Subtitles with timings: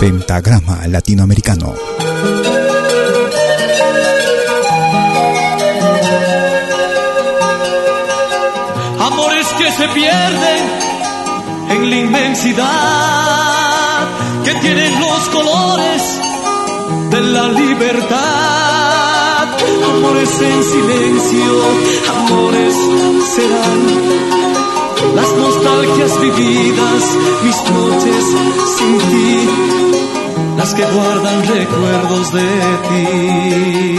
[0.00, 1.74] Pentagrama Latinoamericano.
[9.00, 10.60] Amores que se pierden
[11.70, 12.64] en la inmensidad,
[14.44, 16.02] que tienen los colores
[17.10, 18.16] de la libertad.
[19.94, 21.62] Amores en silencio,
[22.08, 22.74] amores
[23.34, 24.55] serán
[25.14, 27.02] las nostalgias vividas,
[27.42, 28.24] mis noches
[28.76, 29.48] sin ti,
[30.56, 32.50] las que guardan recuerdos de
[32.88, 33.98] ti.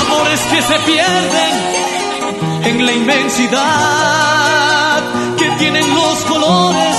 [0.00, 1.52] Amores que se pierden
[2.64, 3.56] en la inmensidad,
[5.38, 6.96] que tienen los colores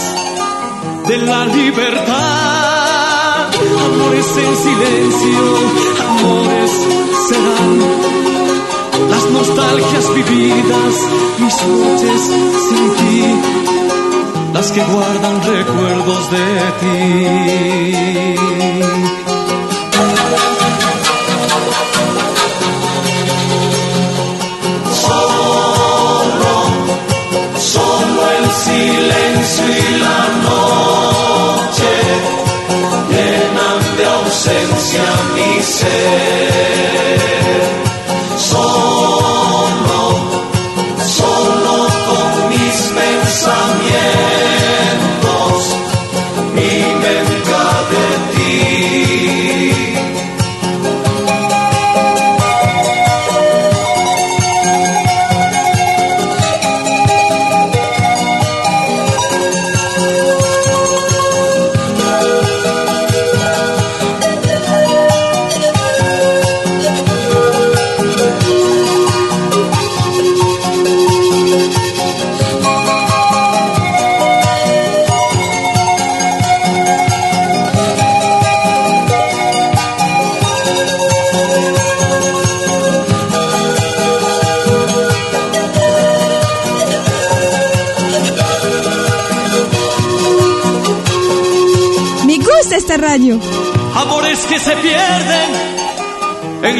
[1.07, 2.86] de la libertad.
[3.85, 5.41] Amores en silencio,
[6.09, 6.71] amores
[7.27, 7.71] serán
[9.09, 10.93] las nostalgias vividas,
[11.39, 12.21] mis noches
[12.67, 13.23] sin ti,
[14.53, 16.45] las que guardan recuerdos de
[16.81, 17.17] ti.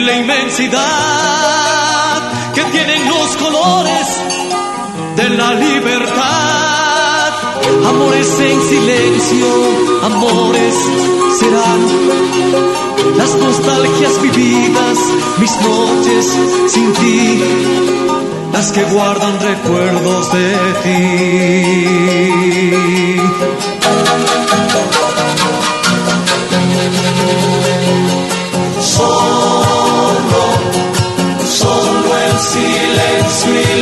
[0.08, 0.82] La inmensidad,
[2.56, 4.08] que tienen los colores
[5.18, 7.34] de la libertad.
[7.90, 9.48] Amores en silencio,
[10.04, 10.76] amores
[11.40, 11.82] serán
[13.18, 14.98] las nostalgias vividas,
[15.40, 16.26] mis noches
[16.68, 17.44] sin ti,
[18.54, 21.98] las que guardan recuerdos de ti.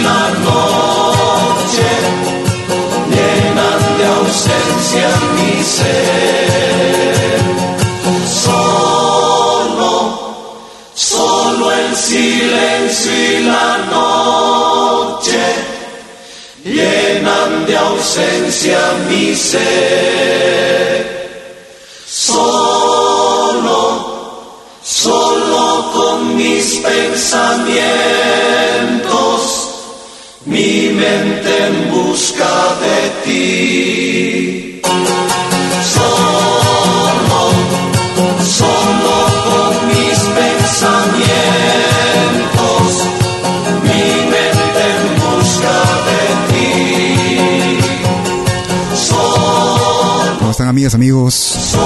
[0.02, 1.90] La noche
[3.10, 7.40] llenan de ausencia mi ser.
[8.44, 9.94] Solo,
[10.94, 15.44] solo el silencio y la noche
[16.64, 20.75] llenan de ausencia mi ser.
[50.76, 51.78] Amigas, amigos?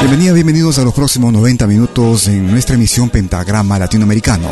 [0.00, 4.48] Bienvenidas, bienvenidos a los próximos 90 minutos en nuestra emisión Pentagrama Latinoamericano.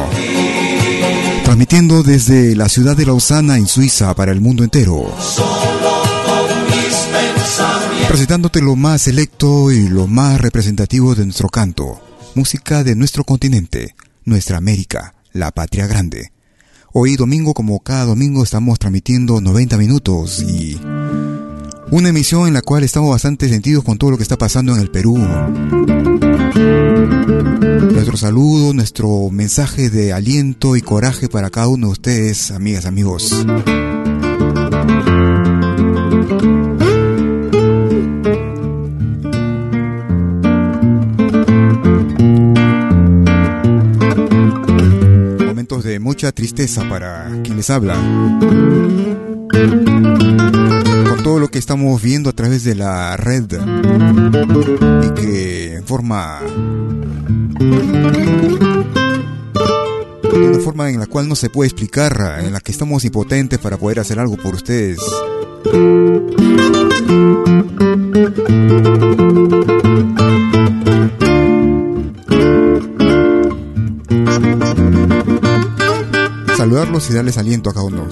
[1.42, 5.12] Transmitiendo desde la ciudad de Lausana, en Suiza, para el mundo entero.
[8.06, 12.00] Presentándote lo más selecto y lo más representativo de nuestro canto.
[12.36, 16.30] Música de nuestro continente, nuestra América, la patria grande.
[16.92, 20.78] Hoy domingo, como cada domingo, estamos transmitiendo 90 minutos y
[21.90, 24.80] una emisión en la cual estamos bastante sentidos con todo lo que está pasando en
[24.80, 25.16] el Perú.
[27.92, 33.46] Nuestro saludo, nuestro mensaje de aliento y coraje para cada uno de ustedes, amigas, amigos.
[45.46, 47.96] Momentos de mucha tristeza para quien les habla
[51.26, 53.46] todo lo que estamos viendo a través de la red
[55.02, 56.40] y que en forma
[60.22, 63.58] de una forma en la cual no se puede explicar, en la que estamos impotentes
[63.58, 65.00] para poder hacer algo por ustedes.
[76.56, 78.08] Saludarlos y darles aliento a cada uno.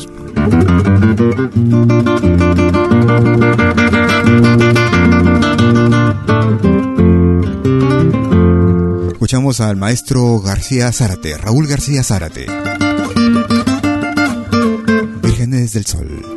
[9.13, 12.47] Escuchamos al maestro García Zárate, Raúl García Zárate.
[15.23, 16.34] Vírgenes del Sol.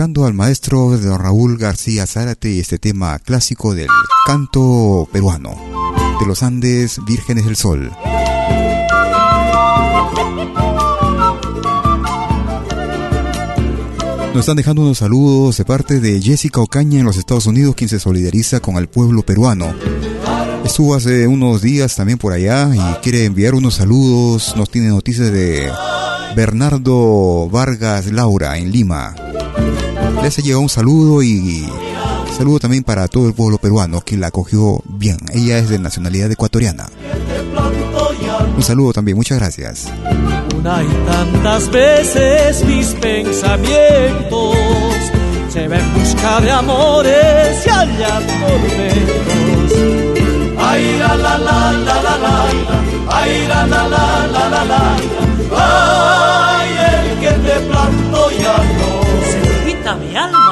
[0.00, 3.88] Escuchando al maestro don Raúl García Zárate y este tema clásico del
[4.24, 5.54] canto peruano
[6.18, 7.92] de los Andes Vírgenes del Sol.
[14.32, 17.90] Nos están dejando unos saludos de parte de Jessica Ocaña en los Estados Unidos, quien
[17.90, 19.74] se solidariza con el pueblo peruano.
[20.64, 24.54] Estuvo hace unos días también por allá y quiere enviar unos saludos.
[24.56, 25.70] Nos tiene noticias de
[26.34, 29.14] Bernardo Vargas Laura en Lima.
[30.22, 31.66] Les ha llegado un saludo y
[32.36, 35.18] saludo también para todo el pueblo peruano que la acogió bien.
[35.32, 36.88] Ella es de nacionalidad ecuatoriana.
[38.56, 39.86] Un saludo también, muchas gracias.
[40.56, 44.56] Una y tantas veces mis pensamientos
[45.52, 49.78] se ven en busca de amores y allá tormentos.
[50.62, 52.46] Ay, la la la la la la,
[53.08, 54.96] ay, la la la la la la,
[55.56, 58.89] ay, el que te plantó ya no
[59.96, 60.49] mi alma.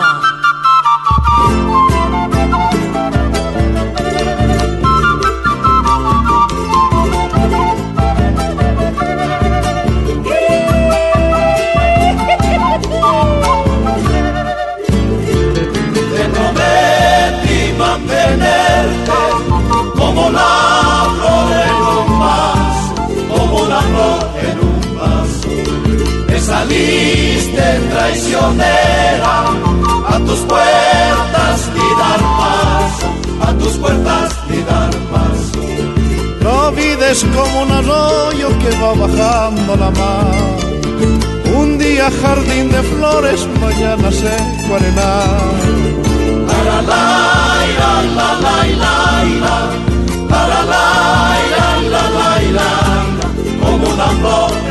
[27.98, 29.34] traicionera,
[30.14, 33.08] a tus puertas ni dar paso,
[33.46, 35.60] a tus puertas ni dar paso.
[36.46, 40.34] La vida es como un arroyo que va bajando la mar,
[41.60, 45.48] un día jardín de flores, mañana seco arenal.
[46.48, 47.04] Para la,
[47.72, 48.96] ira, la, la, la,
[49.34, 49.56] ira,
[50.32, 50.86] para la,
[51.46, 52.70] ira, la, la, la, la,
[53.60, 54.67] como una flor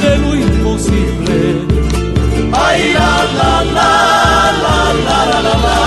[0.00, 1.38] se lo imposible.
[2.52, 5.78] Ay, la, la, la, la, la, la, la.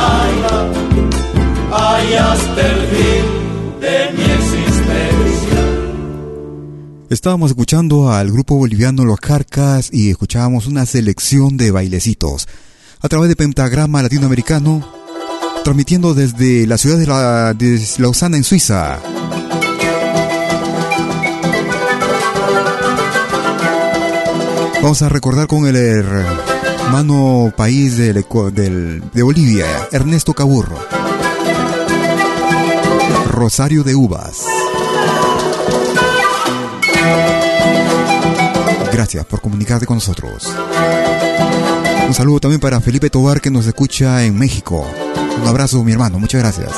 [7.09, 12.47] Estábamos escuchando al grupo boliviano Los Carcas y escuchábamos una selección de bailecitos
[13.01, 14.87] a través de Pentagrama Latinoamericano,
[15.65, 16.97] transmitiendo desde la ciudad
[17.55, 18.99] de Lausana en Suiza.
[24.81, 30.77] Vamos a recordar con el hermano país de Bolivia, Ernesto Caburro.
[33.27, 34.43] Rosario de Uvas.
[38.91, 40.51] Gracias por comunicarte con nosotros.
[42.07, 44.85] Un saludo también para Felipe Tobar que nos escucha en México.
[45.41, 46.19] Un abrazo, mi hermano.
[46.19, 46.71] Muchas gracias.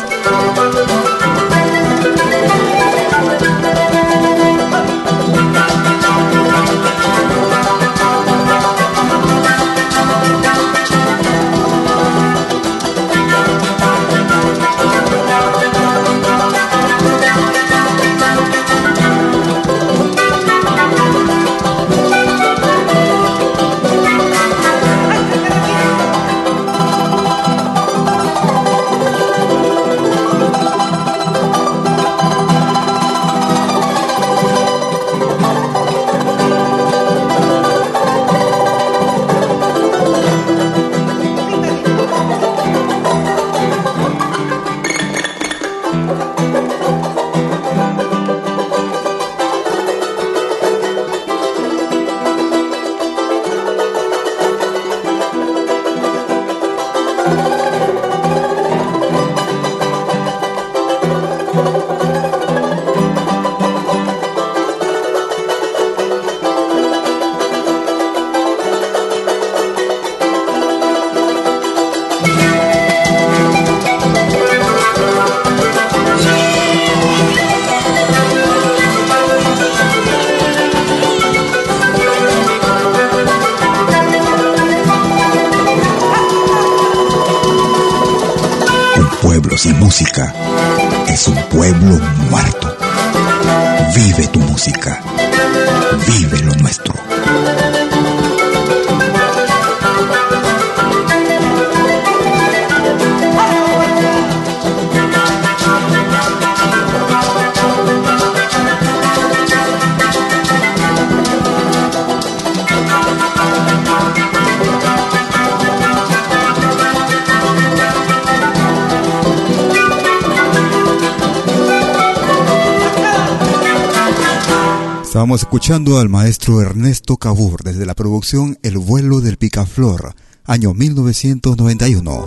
[125.33, 130.13] Estábamos escuchando al maestro Ernesto Cabur desde la producción El vuelo del picaflor,
[130.45, 132.25] año 1991.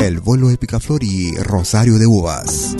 [0.00, 2.76] El vuelo del picaflor y Rosario de Uvas.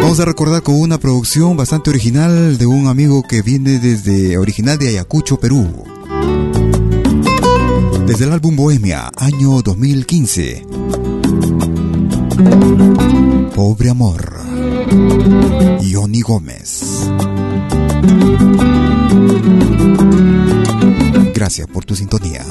[0.00, 4.78] Vamos a recordar con una producción bastante original de un amigo que viene desde original
[4.78, 5.82] de Ayacucho, Perú.
[8.06, 10.64] Desde el álbum Bohemia, año 2015.
[13.56, 14.43] Pobre amor.
[15.90, 17.10] Johnny Gómez.
[21.34, 22.44] Gracias por tu sintonía.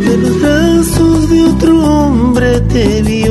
[0.00, 3.24] De los brazos de otro hombre te vi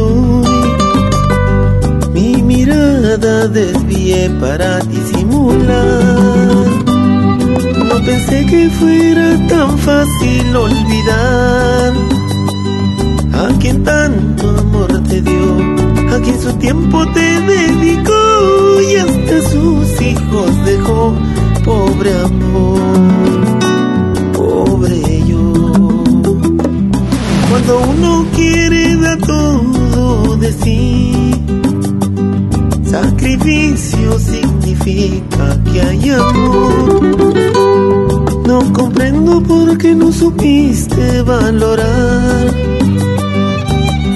[2.14, 6.23] Mi mirada desvié para disimular
[8.14, 11.94] pensé que fuera tan fácil olvidar
[13.44, 15.50] a quien tanto amor te dio,
[16.14, 21.16] a quien su tiempo te dedicó y hasta sus hijos dejó.
[21.66, 22.82] Pobre amor,
[24.34, 25.54] pobre yo.
[27.50, 31.32] Cuando uno quiere dar todo de sí,
[32.84, 37.53] sacrificio significa que hay amor
[39.34, 42.54] comprendo por qué no supiste valorar.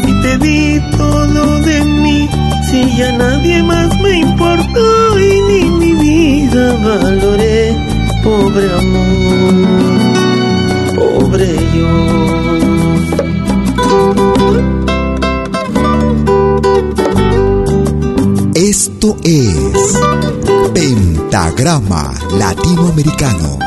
[0.05, 2.29] Si te di todo de mí,
[2.69, 7.75] si ya nadie más me importó y ni mi vida valoré,
[8.23, 9.53] pobre amor,
[10.95, 11.87] pobre yo.
[18.53, 19.99] Esto es
[20.73, 23.66] Pentagrama Latinoamericano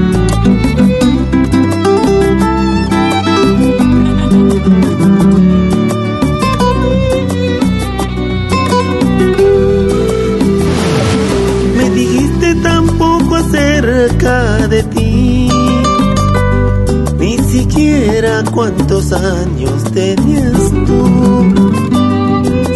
[19.13, 21.53] Años tenías tú.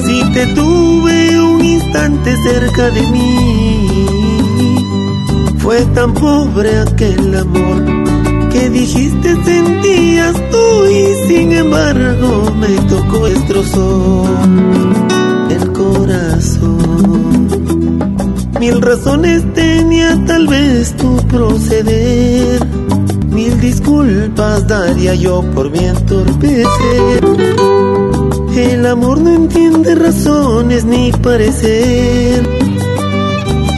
[0.05, 3.87] Si te tuve un instante cerca de mí,
[5.59, 7.85] fue tan pobre aquel amor
[8.51, 14.25] que dijiste sentías tú y sin embargo me tocó destrozó
[15.49, 17.47] el corazón.
[18.59, 22.74] Mil razones tenía tal vez tu proceder
[23.45, 27.23] Mil disculpas daría yo por mi entorpecer.
[28.55, 32.41] El amor no entiende razones ni parecer.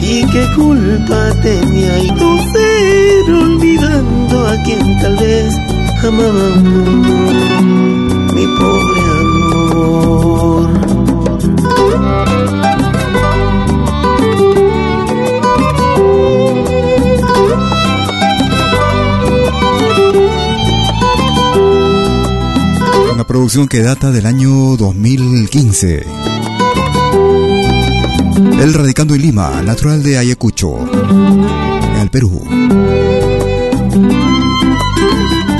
[0.00, 5.54] ¿Y qué culpa tenía y tu ser olvidando a quien tal vez
[6.02, 7.77] amaba
[23.28, 26.06] producción que data del año 2015.
[28.58, 30.78] El radicando en Lima, natural de Ayacucho,
[32.00, 32.42] el Perú.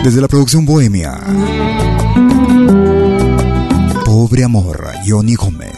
[0.02, 1.20] Desde la producción Bohemia.
[4.06, 5.76] Pobre amor, Johnny Gómez.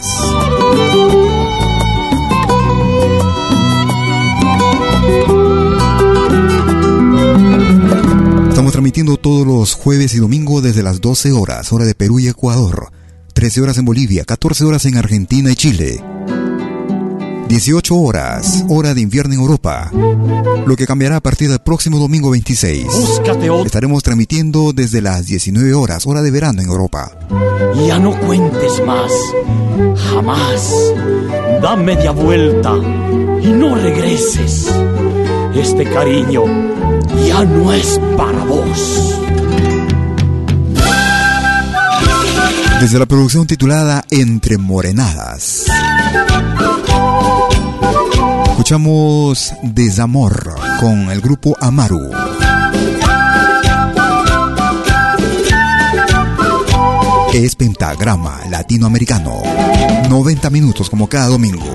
[8.71, 12.91] Transmitiendo todos los jueves y domingos desde las 12 horas, hora de Perú y Ecuador,
[13.33, 16.03] 13 horas en Bolivia, 14 horas en Argentina y Chile,
[17.49, 19.91] 18 horas, hora de invierno en Europa,
[20.65, 22.87] lo que cambiará a partir del próximo domingo 26.
[23.65, 27.11] Estaremos transmitiendo desde las 19 horas, hora de verano en Europa.
[27.85, 29.11] Ya no cuentes más,
[30.09, 30.71] jamás.
[31.61, 32.73] Da media vuelta
[33.43, 34.67] y no regreses.
[35.55, 36.43] Este cariño
[37.27, 39.19] ya no es para vos.
[42.79, 45.65] Desde la producción titulada Entre Morenadas.
[48.49, 52.09] Escuchamos Desamor con el grupo Amaru.
[57.33, 59.41] Es pentagrama latinoamericano.
[60.09, 61.65] 90 minutos como cada domingo.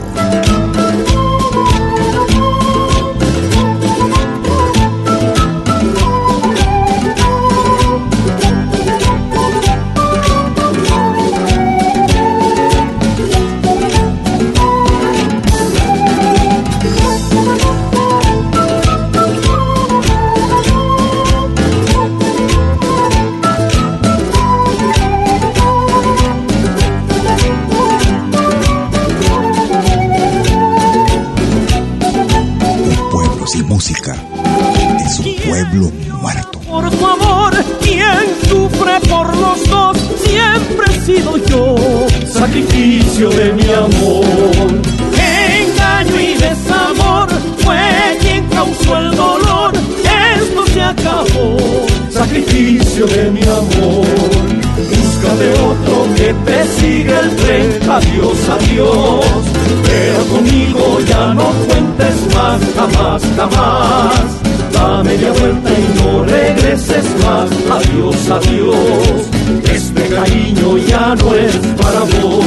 [63.23, 67.51] Jamás, jamás da media vuelta y no regreses más.
[67.71, 69.29] Adiós, adiós,
[69.73, 72.45] este cariño ya no es para vos.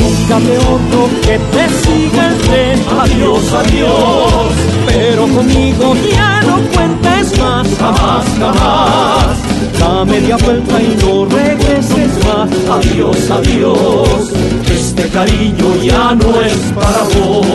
[0.00, 2.78] Búscame otro que te siga el tren.
[3.00, 4.52] Adiós, adiós,
[4.86, 7.66] pero conmigo ya no cuentes más.
[7.78, 9.36] Jamás, jamás.
[9.78, 12.48] Da media vuelta y no regreses más.
[12.76, 14.32] Adiós, adiós,
[14.94, 17.46] este cariño ya no es para vos.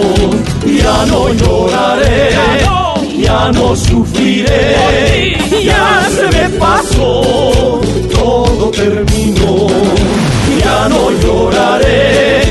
[0.66, 2.68] Ya no lloraré
[3.22, 3.76] ya no.
[3.76, 7.82] sufriré, ya se me pasó,
[8.14, 9.68] todo terminó,
[10.64, 12.42] ya no lloraré,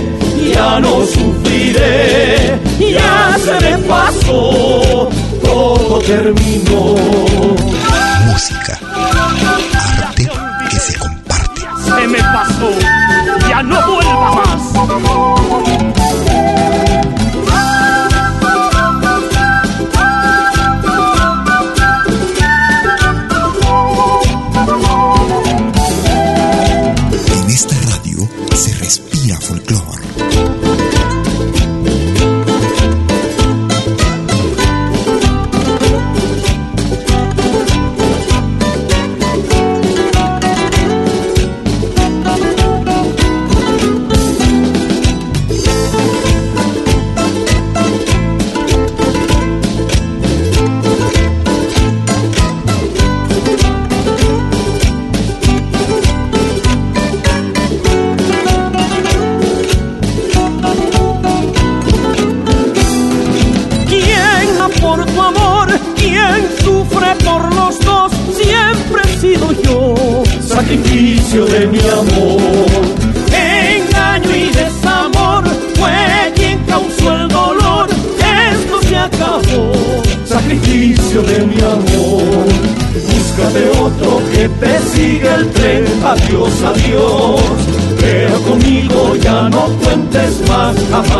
[0.54, 5.08] ya no sufriré, ya se me pasó,
[5.42, 6.94] todo terminó.
[8.26, 8.78] Música,
[9.98, 10.28] arte
[10.70, 11.60] que se comparte.
[11.84, 13.05] Se me pasó,
[13.56, 15.95] ya no vuelva más.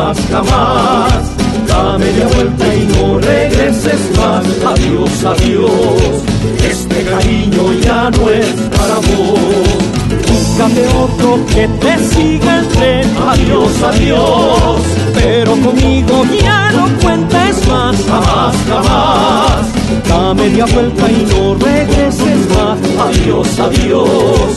[0.07, 1.13] Jamás, jamás.
[1.67, 4.45] Da media vuelta y no regreses más.
[4.65, 6.23] Adiós, adiós.
[6.63, 9.97] Este cariño ya no es para vos.
[10.29, 13.17] Búscate otro que te siga el tren.
[13.29, 14.81] Adiós, adiós.
[15.15, 17.97] Pero conmigo ya no cuentes más.
[18.07, 19.67] Jamás, jamás.
[20.09, 22.79] Da media vuelta y no regreses más.
[23.09, 24.51] Adiós, adiós.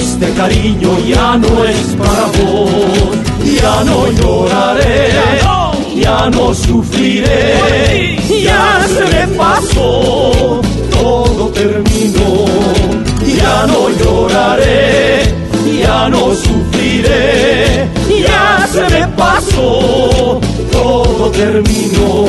[0.00, 3.29] Este cariño ya no es para vos.
[3.54, 5.12] Ya no lloraré.
[5.96, 8.16] Ya no sufriré.
[8.42, 10.60] Ya se me pasó.
[10.90, 12.44] Todo terminó.
[13.38, 15.40] Ya no lloraré
[15.80, 17.88] ya no sufriré,
[18.22, 22.26] ya se me pasó, todo terminó.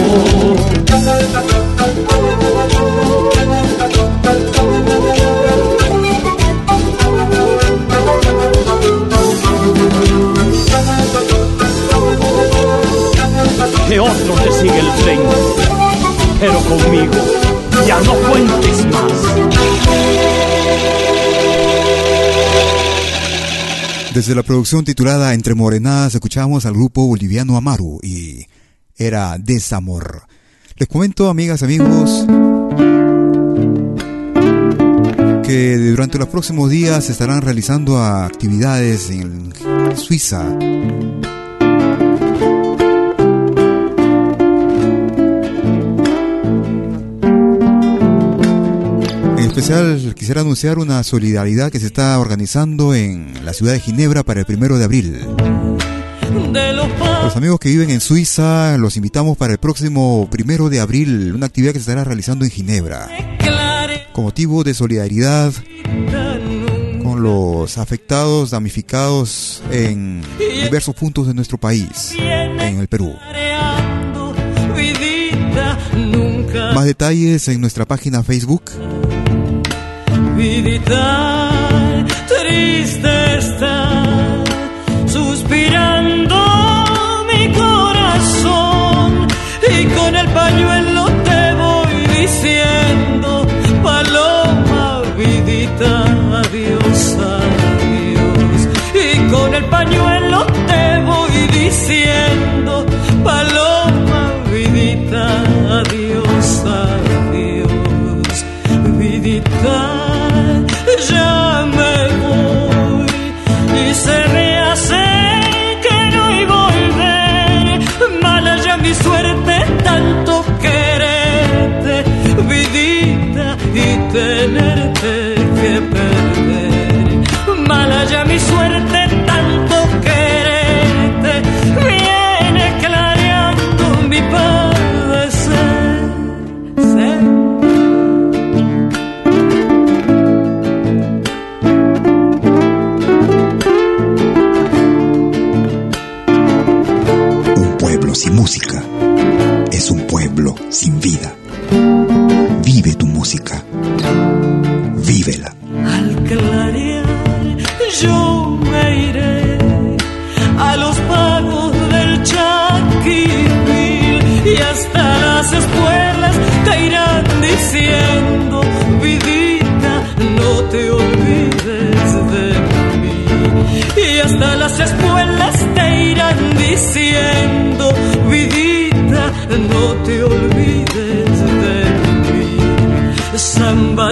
[13.91, 15.19] Que otro te sigue el tren,
[16.39, 17.11] pero conmigo
[17.85, 19.11] ya no cuentes más.
[24.13, 28.45] Desde la producción titulada Entre Morenadas escuchamos al grupo boliviano Amaru y
[28.95, 30.21] era Desamor.
[30.77, 32.25] Les comento, amigas, amigos,
[35.43, 39.53] que durante los próximos días se estarán realizando actividades en
[39.97, 40.47] Suiza
[49.51, 54.39] especial quisiera anunciar una solidaridad que se está organizando en la ciudad de Ginebra para
[54.39, 55.19] el primero de abril.
[57.23, 61.47] Los amigos que viven en Suiza los invitamos para el próximo primero de abril, una
[61.47, 63.09] actividad que se estará realizando en Ginebra,
[64.13, 65.53] con motivo de solidaridad
[67.03, 70.21] con los afectados, damnificados en
[70.63, 73.13] diversos puntos de nuestro país, en el Perú.
[76.73, 78.63] Más detalles en nuestra página Facebook
[82.27, 84.03] triste está,
[85.05, 86.00] suspirando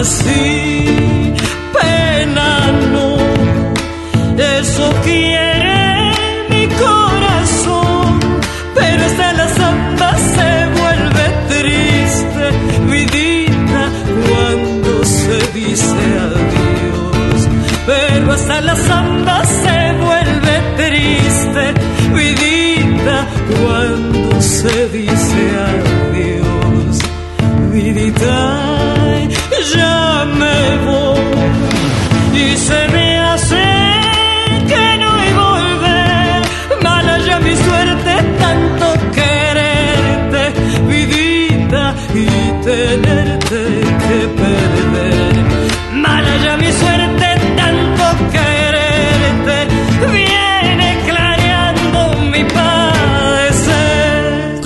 [0.02, 0.69] see.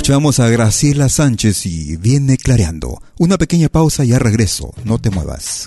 [0.05, 3.01] Escuchamos a Graciela Sánchez y viene clareando.
[3.17, 4.71] Una pequeña pausa y ya regreso.
[4.85, 5.67] No te muevas.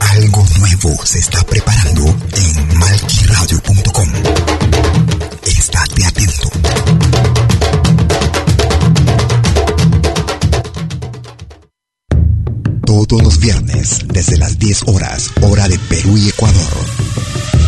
[0.00, 4.08] Algo nuevo se está preparando en malquiradio.com.
[5.46, 6.50] Estate atento.
[12.84, 17.67] Todos los viernes, desde las 10 horas, hora de Perú y Ecuador.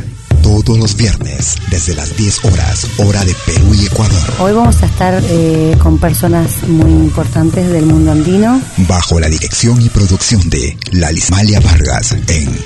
[0.41, 4.33] Todos los viernes, desde las 10 horas, hora de Perú y Ecuador.
[4.39, 8.61] Hoy vamos a estar eh, con personas muy importantes del mundo andino.
[8.87, 12.59] Bajo la dirección y producción de Lalismalia Vargas en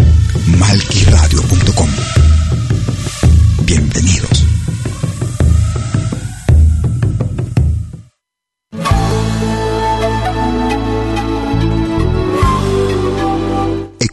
[0.57, 1.89] malquiradio.com.
[3.65, 4.54] Bienvenidos.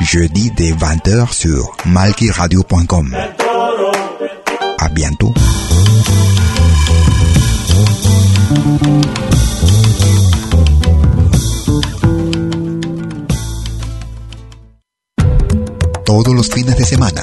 [0.00, 3.16] Jeudi dès 20h sur malkiradio.com.
[4.78, 5.32] À bientôt.
[16.04, 17.22] Todos los fines de semana,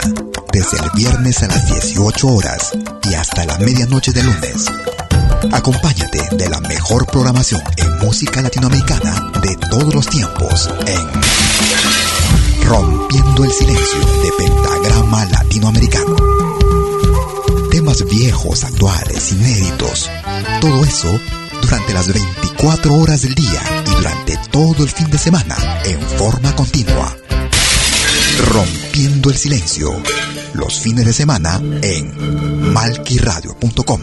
[0.51, 2.71] desde el viernes a las 18 horas
[3.03, 4.65] y hasta la medianoche de lunes.
[5.51, 12.18] Acompáñate de la mejor programación en música latinoamericana de todos los tiempos en
[12.69, 16.15] Rompiendo el Silencio de Pentagrama Latinoamericano.
[17.71, 20.07] Temas viejos, actuales, inéditos.
[20.61, 21.19] Todo eso
[21.63, 26.55] durante las 24 horas del día y durante todo el fin de semana en forma
[26.55, 27.17] continua.
[28.53, 29.91] Rompiendo el silencio.
[30.53, 34.01] Los fines de semana en malquiradio.com.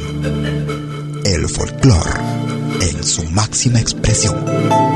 [1.25, 2.21] El folclore
[2.81, 4.96] en su máxima expresión.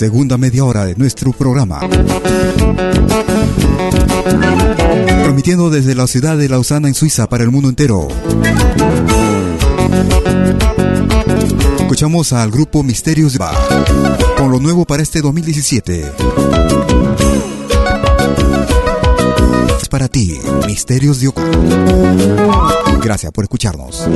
[0.00, 1.78] Segunda media hora de nuestro programa.
[5.06, 8.08] Transmitiendo desde la ciudad de Lausana en Suiza para el mundo entero.
[11.80, 13.40] Escuchamos al grupo Misterios de
[14.38, 16.12] con lo nuevo para este 2017.
[19.82, 20.32] Es para ti,
[20.66, 21.42] Misterios de Oco.
[23.02, 24.08] Gracias por escucharnos.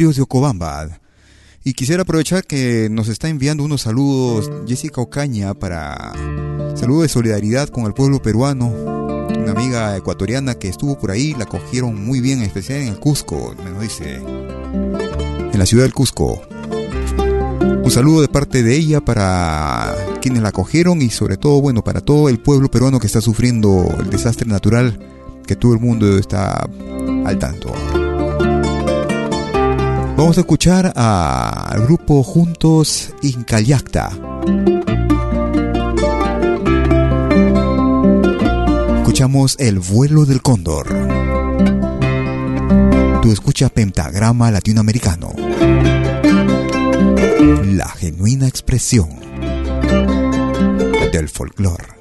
[0.00, 0.98] Misterios de Ocobamba.
[1.62, 6.14] Y quisiera aprovechar que nos está enviando unos saludos Jessica Ocaña para
[6.74, 8.68] saludo de solidaridad con el pueblo peruano.
[8.68, 12.98] Una amiga ecuatoriana que estuvo por ahí, la cogieron muy bien, en especial en el
[12.98, 14.14] Cusco, me lo dice.
[14.14, 16.40] En la ciudad del Cusco.
[17.60, 22.00] Un saludo de parte de ella para quienes la cogieron y sobre todo, bueno, para
[22.00, 24.98] todo el pueblo peruano que está sufriendo el desastre natural
[25.46, 26.66] que todo el mundo está
[27.26, 27.74] al tanto.
[30.20, 34.10] Vamos a escuchar al grupo Juntos Incayacta.
[38.98, 40.88] Escuchamos El vuelo del cóndor.
[43.22, 45.32] Tú escuchas Pentagrama Latinoamericano.
[47.64, 49.08] La genuina expresión
[51.14, 51.99] del folclore.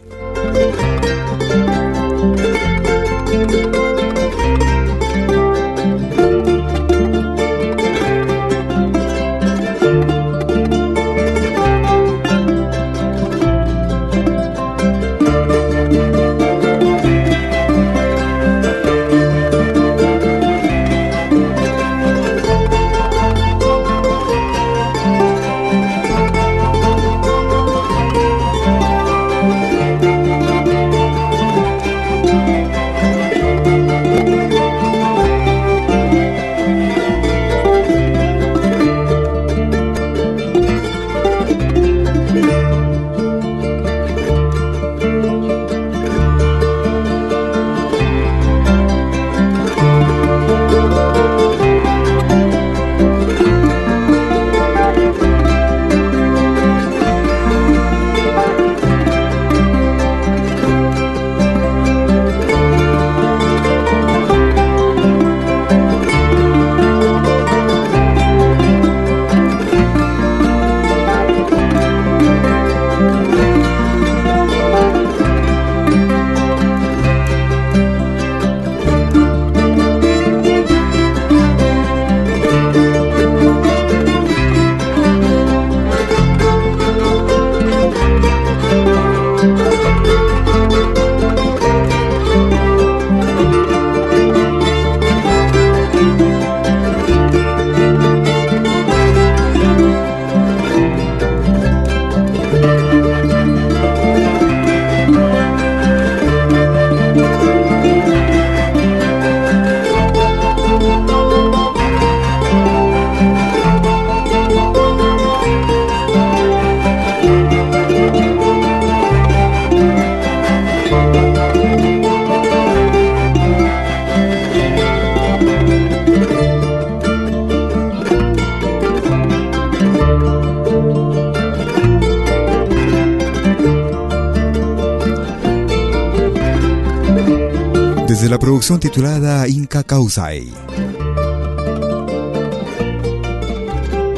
[138.79, 140.53] Titulada Inca Causai.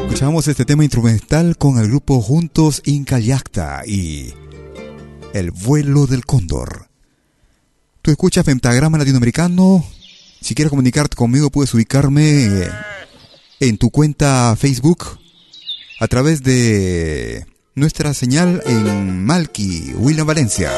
[0.03, 4.34] Escuchamos este tema instrumental con el grupo Juntos Inca Yacta y
[5.34, 6.89] El vuelo del cóndor.
[8.01, 9.86] Tú escuchas Pentagrama Latinoamericano.
[10.41, 12.68] Si quieres comunicarte conmigo puedes ubicarme
[13.62, 15.05] en tu cuenta Facebook
[16.01, 17.45] a través de
[17.76, 20.70] nuestra señal en Malqui, William Valencia.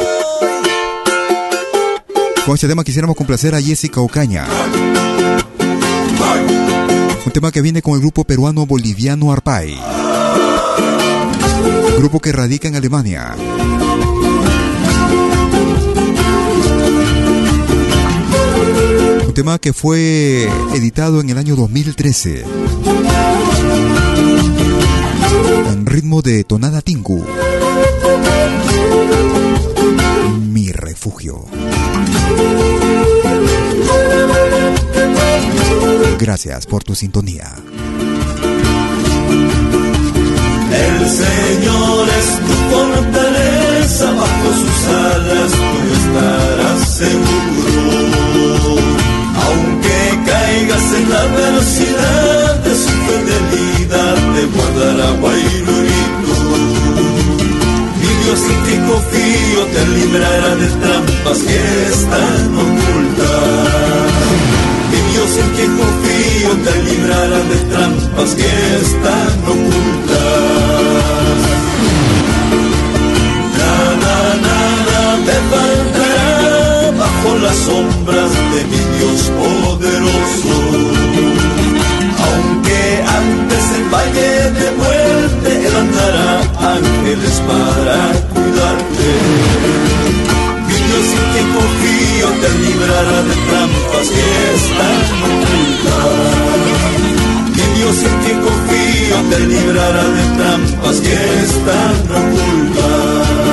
[2.45, 4.45] Con este tema quisiéramos complacer a Jessica Ocaña.
[7.25, 9.79] Un tema que viene con el grupo peruano boliviano Arpay.
[11.99, 13.33] Grupo que radica en Alemania.
[19.25, 22.43] Un tema que fue editado en el año 2013.
[25.71, 27.25] En ritmo de tonada tingu.
[36.17, 37.53] Gracias por tu sintonía.
[40.71, 48.77] El Señor es tu fortaleza, bajo sus alas tú estarás seguro.
[49.45, 55.92] Aunque caigas en la velocidad de su fidelidad, te guardará Guairurito.
[58.23, 61.59] Mi Dios en ti confío, te librará de trampas que
[61.91, 63.73] están ocultas.
[65.13, 68.49] Dios en quien confío te librará de trampas que
[68.81, 70.19] están ocultas.
[73.59, 74.15] Nada,
[74.47, 80.55] nada te faltará bajo las sombras de mi Dios poderoso.
[82.25, 82.79] Aunque
[83.21, 85.02] antes el valle de muerte,
[85.83, 86.41] Él andará
[86.75, 87.97] ángeles para
[88.33, 89.09] cuidarte
[91.33, 96.15] que confío te librará de trampas que están ocultas.
[97.55, 103.43] Mi Dios en quien confío te librará de trampas que están ocultas.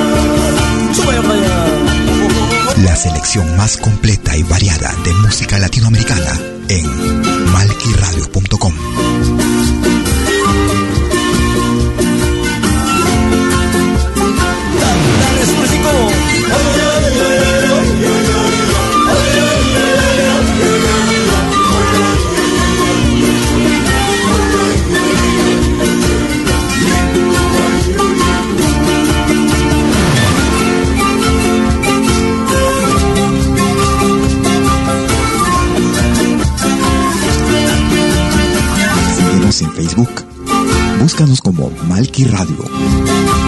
[2.83, 8.73] La selección más completa y variada de música latinoamericana en malquiradio.com.
[41.21, 43.40] Búscanos como Malki Radio.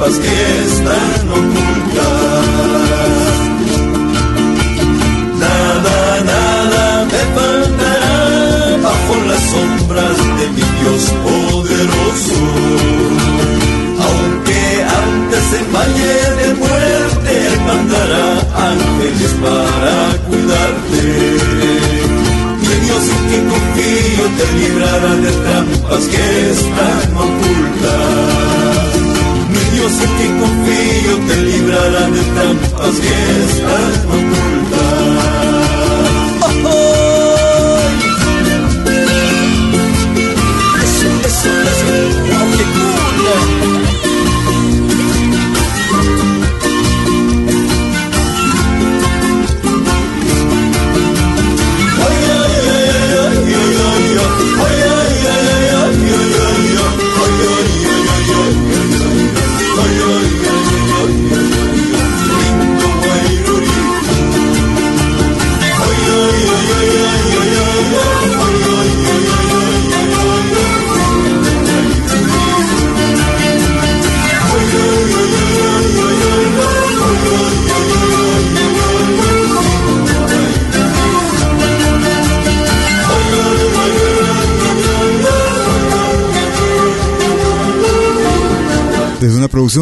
[0.00, 1.69] sepas que no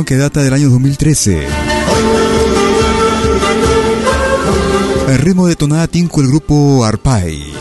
[0.05, 1.47] que data del año 2013.
[5.09, 7.53] El ritmo de tonada tinco el grupo Arpai.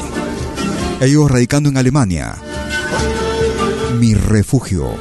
[1.02, 2.36] Ellos radicando en Alemania.
[4.00, 4.94] Mi refugio.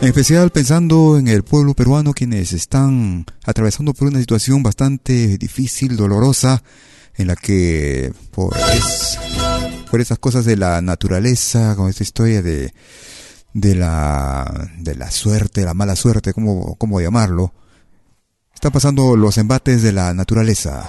[0.00, 5.96] En especial pensando en el pueblo peruano quienes están atravesando por una situación bastante difícil,
[5.96, 6.62] dolorosa,
[7.16, 9.18] en la que pues
[9.90, 12.72] por esas cosas de la naturaleza, con esta historia de
[13.54, 17.52] de la, de la suerte, la mala suerte, como, como llamarlo,
[18.54, 20.88] están pasando los embates de la naturaleza.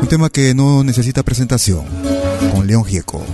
[0.00, 1.84] Un tema que no necesita presentación,
[2.52, 3.24] con León Gieco.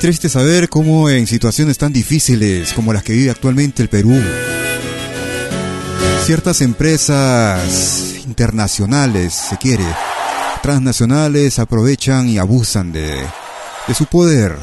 [0.00, 4.18] Triste saber cómo en situaciones tan difíciles como las que vive actualmente el Perú,
[6.24, 9.84] ciertas empresas internacionales, se quiere,
[10.62, 13.14] transnacionales aprovechan y abusan de,
[13.94, 14.56] su poder,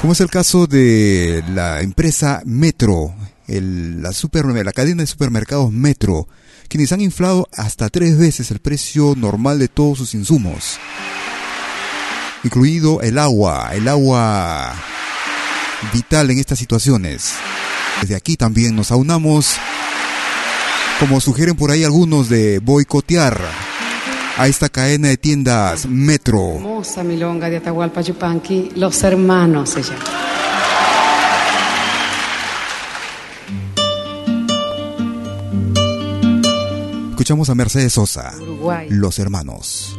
[0.00, 3.14] como es el caso de la empresa Metro,
[3.46, 4.10] la,
[4.64, 6.26] la cadena de supermercados Metro,
[6.66, 10.80] quienes han inflado hasta tres veces el precio normal de todos sus insumos
[12.44, 14.74] incluido el agua, el agua
[15.92, 17.34] vital en estas situaciones.
[18.00, 19.56] Desde aquí también nos aunamos,
[20.98, 23.40] como sugieren por ahí algunos, de boicotear
[24.38, 26.54] a esta cadena de tiendas Metro.
[26.56, 30.04] Hermosa milonga de Atahualpa Yupanqui, Los Hermanos se llama.
[37.10, 38.32] Escuchamos a Mercedes Sosa,
[38.88, 39.98] Los Hermanos.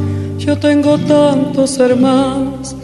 [0.45, 2.75] yo tengo tantos hermanos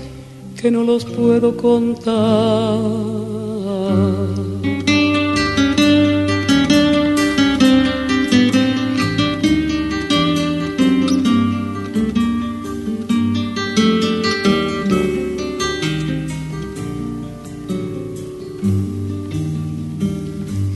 [0.59, 2.77] que no los puedo contar.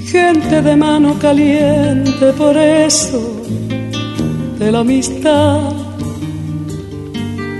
[0.05, 3.21] Gente de mano caliente por eso
[4.59, 5.80] de la amistad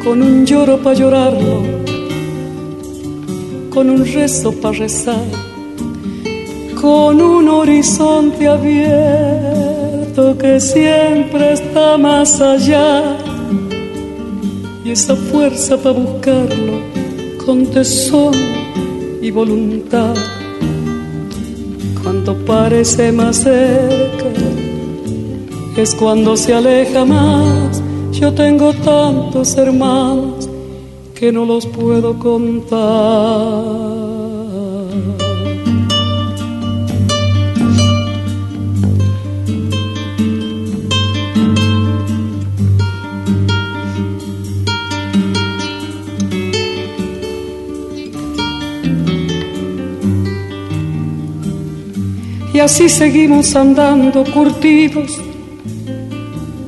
[0.04, 1.64] con un lloro para llorarlo,
[3.70, 5.26] con un rezo para rezar,
[6.80, 13.18] con un horizonte abierto que siempre está más allá
[14.84, 16.80] y esa fuerza para buscarlo
[17.46, 18.34] con tesón
[19.22, 20.16] y voluntad.
[22.02, 24.26] Cuando parece más cerca
[25.78, 27.81] es cuando se aleja más
[28.22, 30.48] yo tengo tantos hermanos
[31.16, 32.80] que no los puedo contar.
[52.54, 55.20] Y así seguimos andando curtidos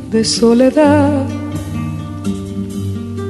[0.09, 1.42] de soledad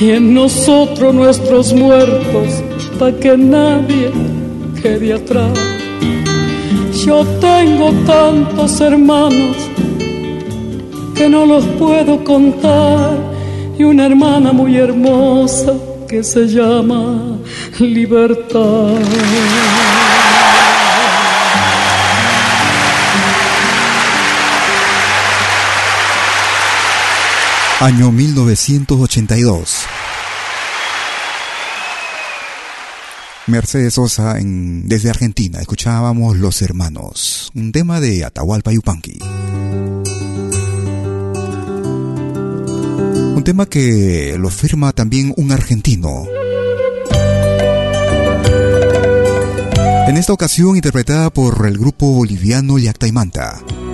[0.00, 2.62] y en nosotros nuestros muertos,
[2.98, 4.10] para que nadie
[4.80, 5.58] quede atrás.
[7.04, 9.56] Yo tengo tantos hermanos
[11.14, 13.16] que no los puedo contar
[13.78, 15.74] y una hermana muy hermosa
[16.08, 17.38] que se llama
[17.80, 18.94] libertad.
[27.80, 29.86] Año 1982.
[33.46, 35.60] Mercedes Sosa en, desde Argentina.
[35.60, 39.20] Escuchábamos Los Hermanos, un tema de Atahualpa Yupanqui.
[43.36, 46.26] Un tema que lo firma también un argentino.
[50.08, 53.60] En esta ocasión interpretada por el grupo boliviano Yactaimanta.
[53.60, 53.87] Era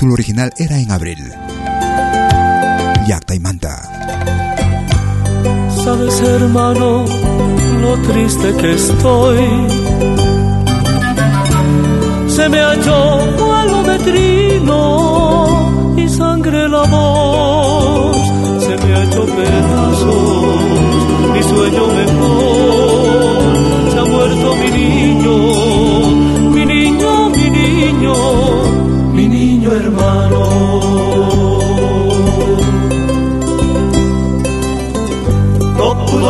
[0.00, 1.30] título original era en abril.
[3.06, 3.82] Yacta y Manta.
[5.84, 7.04] Sabes, hermano,
[7.82, 9.44] lo triste que estoy.
[12.28, 18.16] Se me halló a lo vetrino y sangre la voz.
[18.64, 20.60] Se me ha hecho pedazos,
[21.34, 23.90] mi sueño mejor.
[23.92, 25.69] Se ha muerto mi niño.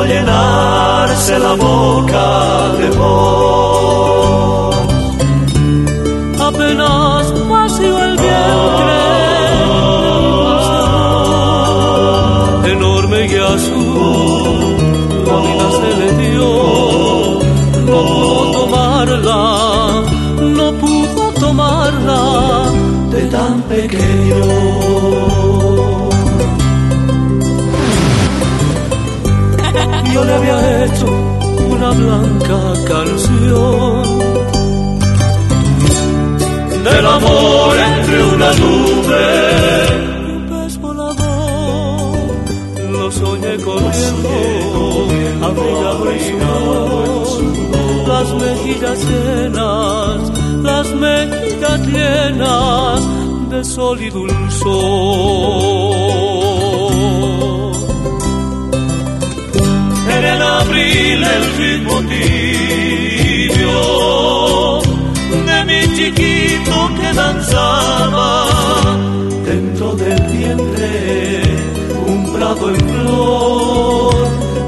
[0.07, 4.77] Llenarse la boca de vos.
[6.41, 8.99] Apenas vació el vientre.
[12.73, 14.77] Enorme y azul,
[15.45, 16.51] vida se le dio,
[17.87, 19.41] no pudo tomarla,
[20.41, 22.21] no pudo tomarla
[23.11, 25.39] de tan pequeño.
[30.27, 31.07] Le había hecho
[31.71, 34.03] una blanca canción
[36.85, 39.25] del amor entre una nube
[40.27, 42.18] y un pez volador.
[42.93, 44.31] Lo soñé corriendo,
[45.43, 47.39] abrigado en sudor,
[48.09, 50.21] las mejillas llenas,
[50.62, 53.01] las mejillas llenas
[53.51, 55.61] de sol y dulzor.
[60.41, 63.76] En abril el ritmo tibio
[65.49, 68.28] de mi chiquito que danzaba
[69.45, 71.43] dentro del vientre
[72.07, 74.14] un prado en flor.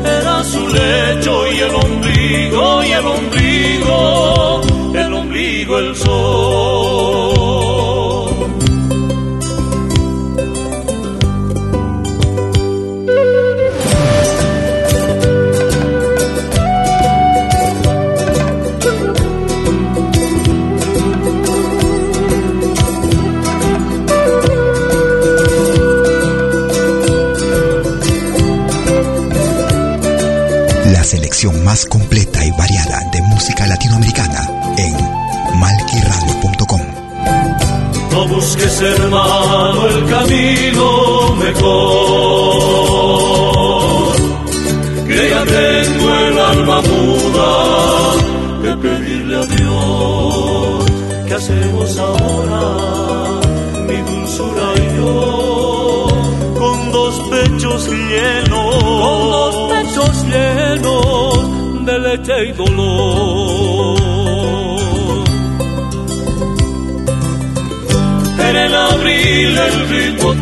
[0.05, 4.61] Era su lecho y el ombligo y el ombligo
[4.93, 6.92] el ombligo el sol
[31.43, 34.95] selección más completa y variada de música latinoamericana en
[35.59, 36.81] malquiradio.com.
[38.13, 41.73] No busques, hermano, el camino mejor.
[45.09, 47.51] Que ya tengo el alma muda
[48.63, 50.85] de pedirle a Dios.
[51.27, 52.62] ¿Qué hacemos ahora,
[62.45, 63.99] y dolor.
[68.49, 70.35] en el abril el ritmo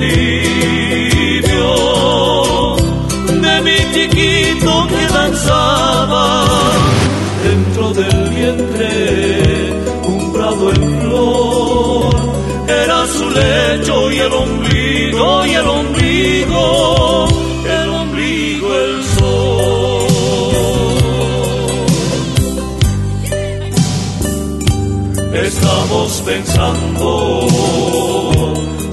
[26.19, 27.47] pensando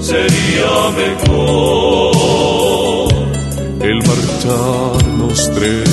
[0.00, 2.22] sería mejor
[3.80, 5.88] el marcharnos tres.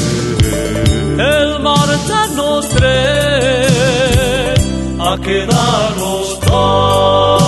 [1.17, 4.61] el marcharnos tres
[4.99, 7.45] a quedarnos dos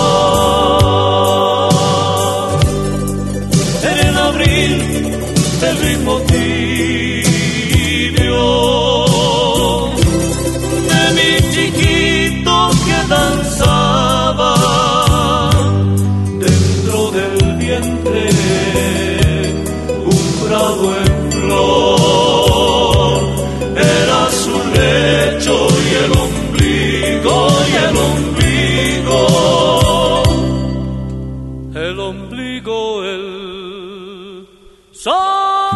[3.83, 4.73] en abril
[5.83, 6.19] ritmo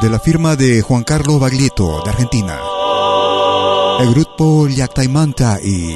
[0.01, 2.59] De la firma de Juan Carlos Baglietto, de Argentina.
[3.99, 5.95] El grupo Yactaimanta y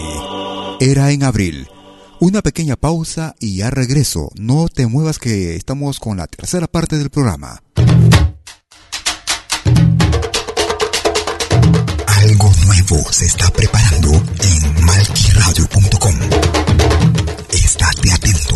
[0.80, 1.68] Era en Abril.
[2.20, 4.30] Una pequeña pausa y ya regreso.
[4.36, 7.64] No te muevas que estamos con la tercera parte del programa.
[12.08, 16.16] Algo nuevo se está preparando en malquiradio.com.
[17.52, 18.56] Estate atento.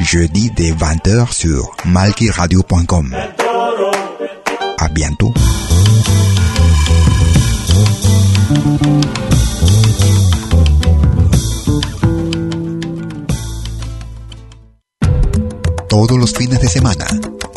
[0.00, 3.16] Jeudi dès 20h sur malkiradio.com.
[4.78, 5.32] À bientôt.
[15.88, 17.06] Todos los fines de semana,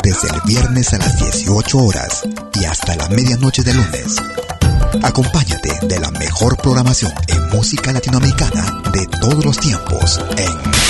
[0.02, 2.22] desde el viernes a las 18 horas
[2.54, 4.16] y hasta la medianoche de lunes.
[5.02, 10.89] Acompáñate de la mejor programación en música latinoamericana de todos los tiempos en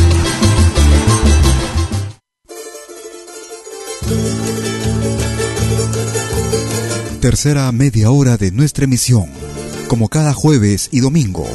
[7.21, 9.27] Tercera media hora de nuestra emisión,
[9.87, 11.47] como cada jueves y domingo,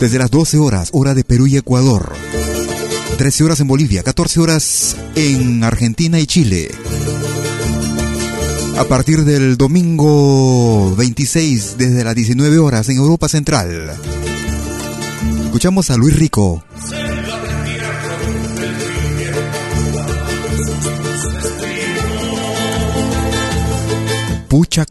[0.00, 2.14] desde las 12 horas, hora de Perú y Ecuador,
[3.18, 6.70] 13 horas en Bolivia, 14 horas en Argentina y Chile.
[8.78, 13.92] A partir del domingo 26, desde las 19 horas en Europa Central.
[15.44, 16.64] Escuchamos a Luis Rico.
[24.58, 24.84] Pucha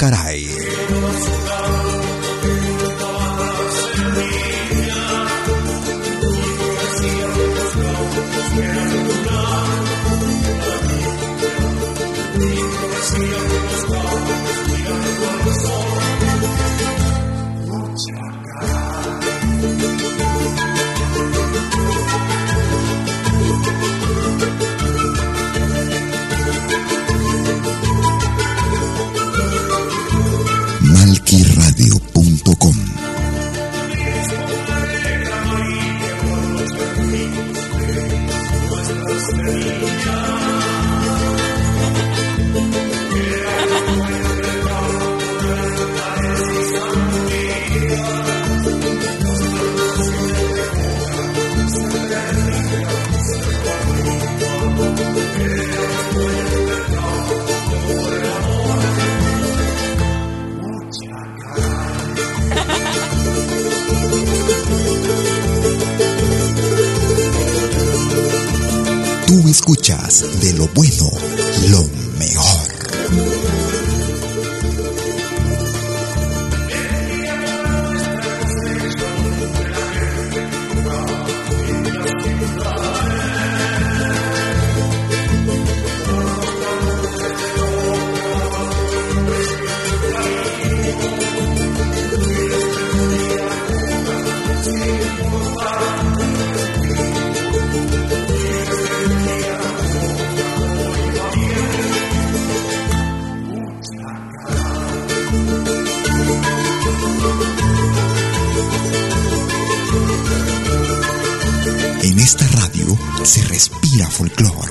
[31.28, 31.77] caray.
[31.77, 31.77] malquiradio.com
[69.50, 71.10] escuchas de lo bueno,
[71.70, 71.97] lo
[113.28, 114.70] se respira folclor.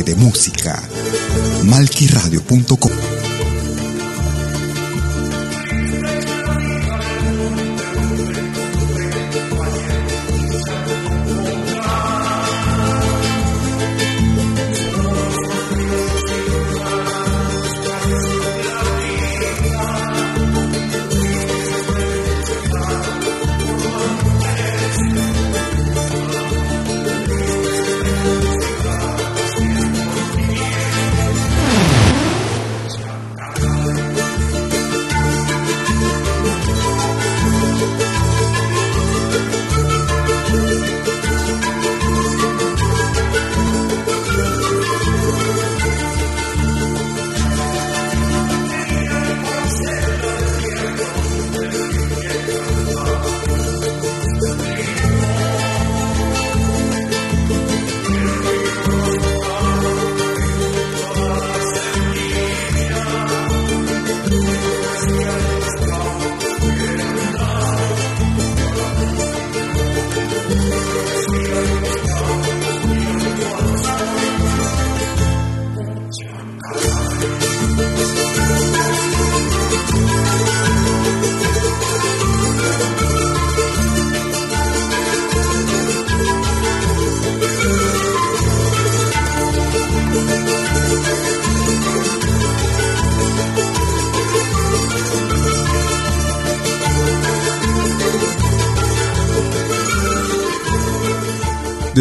[0.00, 0.82] de música.
[1.64, 2.91] Malquiradio.com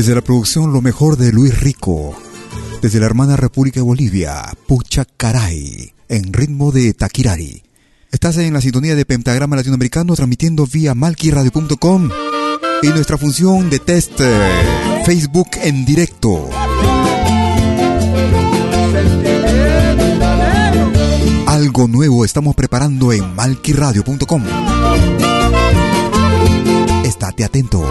[0.01, 2.15] Desde la producción Lo mejor de Luis Rico.
[2.81, 7.61] Desde la hermana República de Bolivia, Pucha Caray, en ritmo de Taquirari.
[8.11, 12.09] Estás en la sintonía de Pentagrama Latinoamericano transmitiendo vía malquiradio.com
[12.81, 16.49] y nuestra función de test eh, Facebook en directo.
[21.45, 24.43] Algo nuevo estamos preparando en malquiradio.com.
[27.05, 27.85] Estate atento.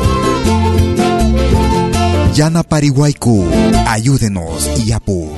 [2.35, 3.45] Yana Parihuaycu,
[3.87, 5.31] ayúdenos, Iyapu.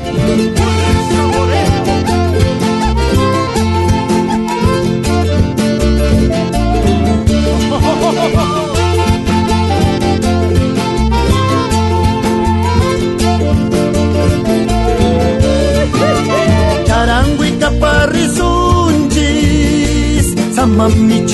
[16.86, 21.24] Charango y caparrizunchis, samami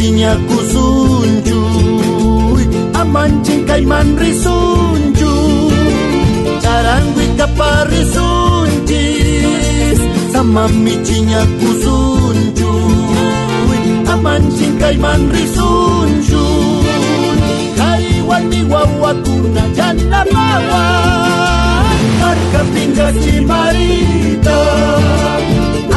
[6.79, 6.81] chiñacusunchu, amanchin caiman risunchu.
[6.81, 9.99] Charango y caparrizunchis,
[10.33, 12.70] samami chiñacusunchu,
[14.12, 16.45] amanchin caiman risunchu.
[17.79, 20.83] Kaiwan mi guaguacuna, yanamawa,
[22.20, 24.59] marca pinga chimarita.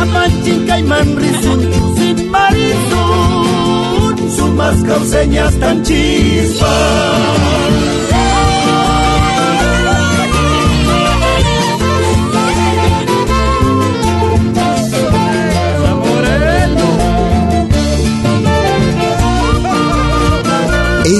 [0.02, 8.11] Amanchin caiman risunchu, sin marisun, sumas causeñas tan chispas.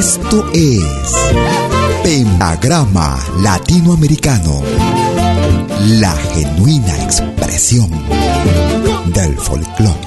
[0.02, 1.16] Esto es
[2.04, 4.64] Pentagrama Latinoamericano,
[6.00, 7.88] la genuina expresión
[9.14, 10.00] del folclore.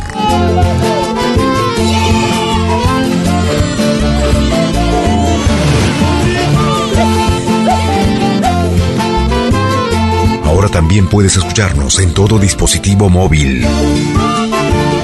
[10.44, 13.60] Ahora también puedes escucharnos en todo dispositivo móvil.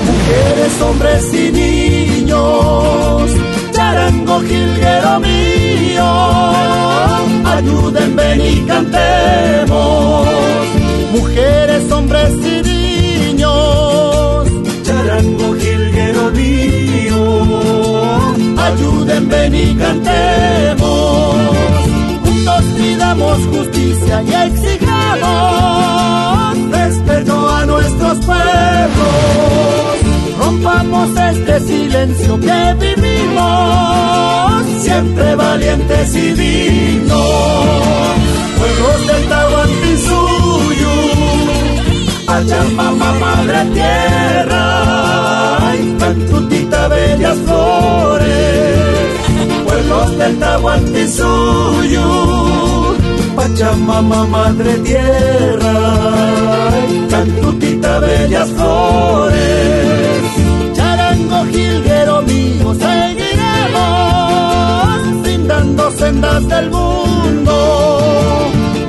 [0.05, 3.31] Mujeres, hombres y niños,
[3.91, 6.09] charango jilguero mío,
[7.45, 10.29] ayuden, ven y cantemos.
[11.13, 14.47] Mujeres, hombres y niños,
[14.85, 17.23] charango jilguero mío,
[18.69, 21.37] ayuden, ven y cantemos.
[22.23, 25.81] Juntos pidamos justicia y exijamos
[27.67, 30.10] nuestros pueblos.
[30.71, 37.19] Rompamos este silencio que vivimos, siempre valientes y dignos.
[38.57, 40.93] Pueblos del Tahuantinsuyo,
[42.25, 48.79] Pachamama, Madre Tierra, ay, cantutita, bellas flores.
[49.65, 52.95] Pueblos del Tahuantinsuyo,
[53.35, 55.75] Pachamama, Madre Tierra,
[57.11, 59.80] cantutita, bellas flores.
[61.47, 63.23] Jilguero mío, seguiremos
[65.23, 67.53] brindando sendas del mundo.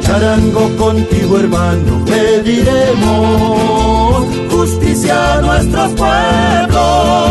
[0.02, 3.42] Charango, contigo, hermano, pediremos
[4.50, 7.22] justicia a nuestros pueblos.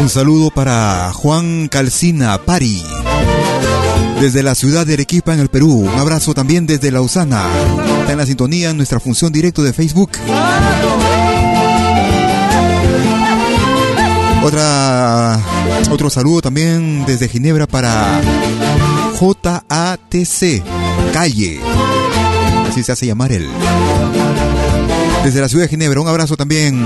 [0.00, 2.82] Un saludo para Juan Calcina Pari.
[4.22, 5.90] Desde la ciudad de Arequipa en el Perú.
[5.92, 7.44] Un abrazo también desde Lausana.
[8.02, 10.12] Está en la sintonía en nuestra función directo de Facebook.
[14.44, 15.40] Otra,
[15.90, 18.20] otro saludo también desde Ginebra para
[19.18, 20.62] JATC
[21.12, 21.60] Calle.
[22.70, 23.48] Así se hace llamar él.
[25.24, 26.80] Desde la ciudad de Ginebra, un abrazo también.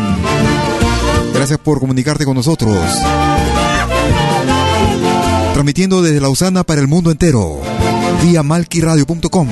[1.34, 2.78] Gracias por comunicarte con nosotros.
[5.56, 7.62] Transmitiendo desde Lausana para el mundo entero.
[8.22, 9.48] Vía malquiradio.com.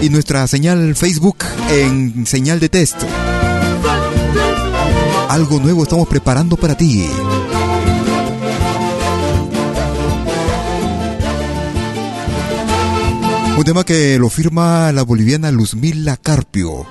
[0.00, 1.38] Y nuestra señal Facebook
[1.68, 2.94] en señal de test.
[5.28, 7.08] Algo nuevo estamos preparando para ti.
[13.58, 16.86] Un tema que lo firma la boliviana Luzmila Carpio.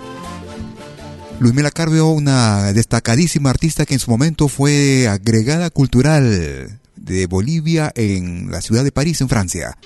[1.40, 8.52] Luzmila Carpio, una destacadísima artista que en su momento fue agregada cultural de Bolivia en
[8.52, 9.77] la ciudad de París, en Francia.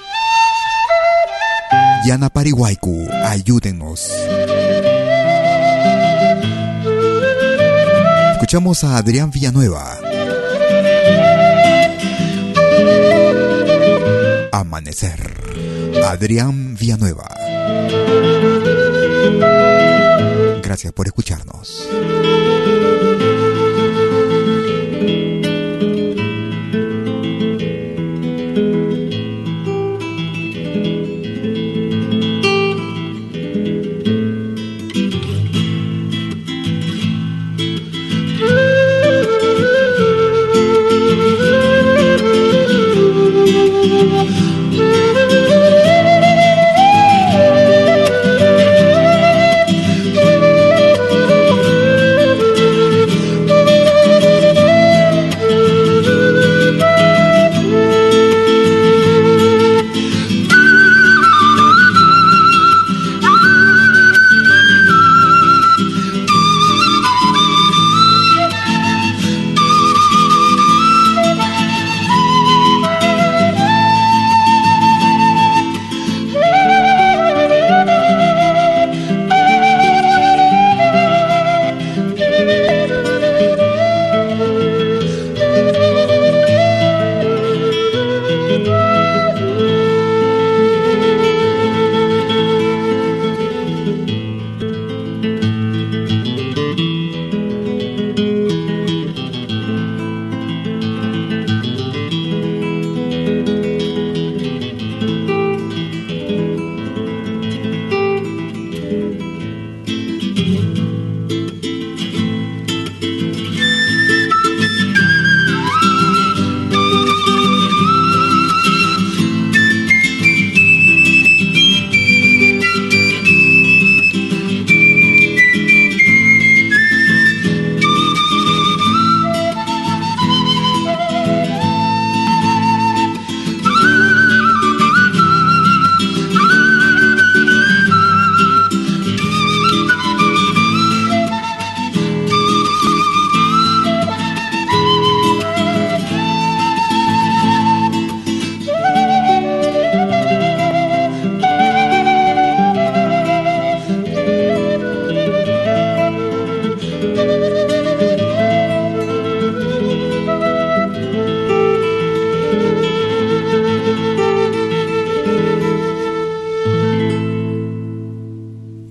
[2.08, 4.10] Yana Pariguaiku, ayúdenos.
[8.34, 9.98] Escuchamos a Adrián Villanueva.
[14.54, 15.20] Amanecer.
[16.06, 17.28] Adrián Villanueva.
[20.64, 21.90] Gracias por escucharnos.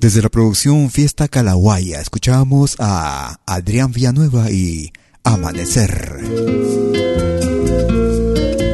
[0.09, 4.91] Desde la producción Fiesta Calahuaya escuchamos a Adrián Villanueva y
[5.23, 6.21] Amanecer.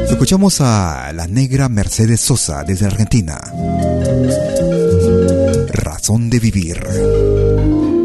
[0.09, 3.41] Escuchamos a la negra Mercedes Sosa desde Argentina.
[5.73, 6.81] Razón de vivir.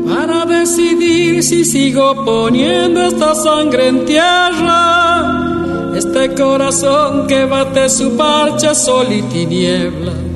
[0.07, 8.73] Para decidir si sigo poniendo esta sangre en tierra, este corazón que bate su parche
[8.73, 10.28] sol y tinieblas.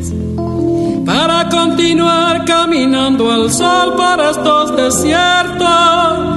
[1.53, 6.33] Continuar caminando al sol para estos desiertos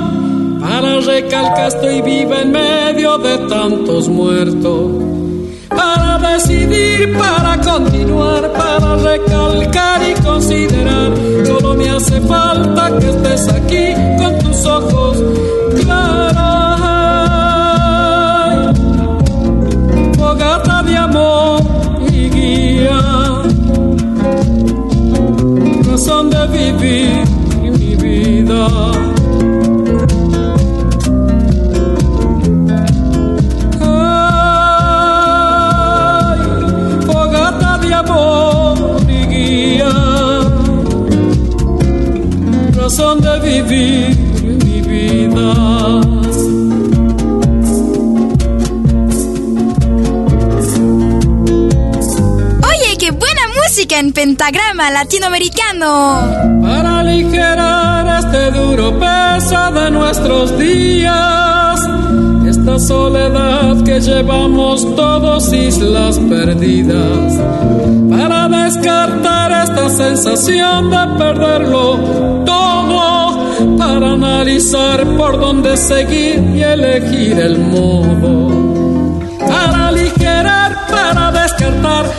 [0.61, 4.93] para recalcar estoy viva en medio de tantos muertos.
[5.69, 11.13] Para decidir, para continuar, para recalcar y considerar,
[11.47, 15.17] solo me hace falta que estés aquí con tus ojos
[15.81, 16.36] claros.
[26.87, 27.21] De
[27.63, 29.17] vivir mi vida.
[42.87, 44.16] razón de vivir
[53.97, 56.61] música en pentagrama latinoamericano.
[56.63, 61.81] Para aligerar este duro peso de nuestros días,
[62.47, 67.41] esta soledad que llevamos todos islas perdidas,
[68.11, 72.45] para descartar esta sensación de perderlo
[73.79, 78.76] para analizar por dónde seguir y elegir el modo.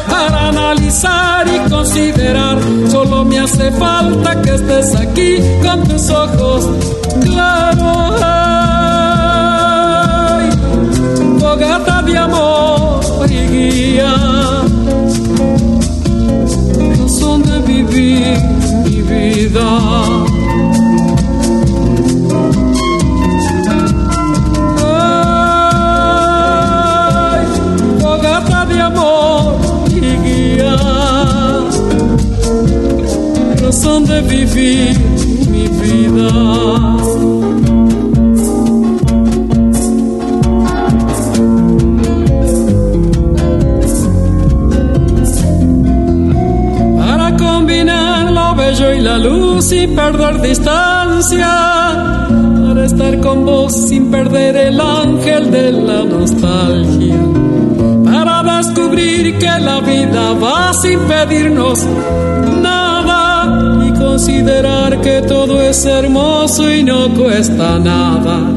[0.10, 2.58] Para analizar y considerar.
[2.90, 6.68] Solo me hace falta que estés aquí con tus ojos
[7.22, 8.22] claros.
[10.34, 10.50] Ay,
[11.40, 14.16] fogata de amor y guía.
[17.00, 18.38] Razón de vivir
[18.86, 20.27] mi vida.
[33.88, 35.00] De vivir
[35.50, 36.30] mi vida.
[47.00, 51.50] Para combinar lo bello y la luz y perder distancia.
[52.68, 57.16] Para estar con vos sin perder el ángel de la nostalgia.
[58.04, 61.88] Para descubrir que la vida va sin pedirnos
[64.18, 68.52] considerar que todo es hermoso y no cuesta nada.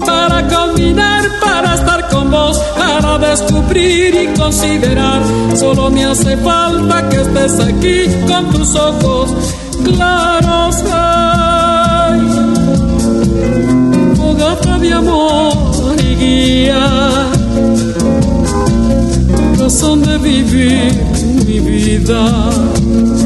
[0.00, 5.20] Para combinar, para estar con vos, para descubrir y considerar,
[5.54, 9.34] solo me hace falta que estés aquí con tus ojos
[9.84, 10.76] claros.
[10.90, 12.20] Ay,
[14.16, 16.88] fogata de amor y guía,
[19.58, 20.90] razón de vivir
[21.46, 23.25] mi vida.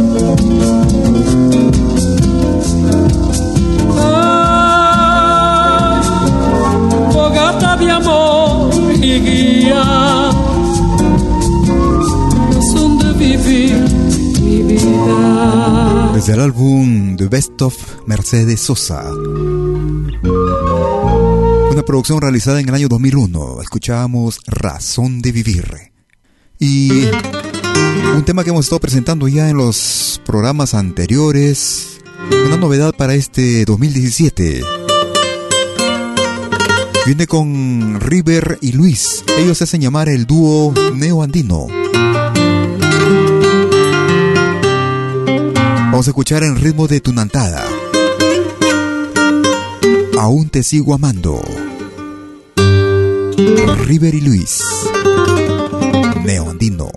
[16.21, 17.75] Desde el álbum The Best of
[18.05, 19.11] Mercedes Sosa.
[21.71, 23.63] Una producción realizada en el año 2001.
[23.63, 25.93] Escuchábamos Razón de Vivir.
[26.59, 27.05] Y
[28.15, 32.03] un tema que hemos estado presentando ya en los programas anteriores.
[32.47, 34.61] Una novedad para este 2017.
[37.07, 39.25] Viene con River y Luis.
[39.39, 41.69] Ellos se hacen llamar el dúo neoandino.
[46.01, 47.63] Vamos a escuchar en ritmo de Tunantada.
[50.19, 51.43] Aún te sigo amando.
[53.85, 54.65] River y Luis.
[56.25, 56.89] Neoandino.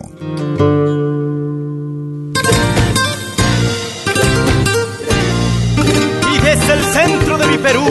[6.33, 7.85] Y desde el centro de mi Perú,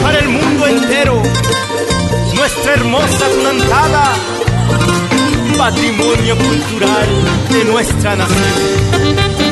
[0.00, 1.20] para el mundo entero,
[2.36, 4.12] nuestra hermosa Tunantada,
[5.58, 7.08] patrimonio cultural
[7.50, 9.49] de nuestra nación.